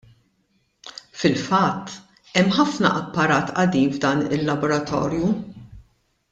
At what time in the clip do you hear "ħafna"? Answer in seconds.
2.57-2.93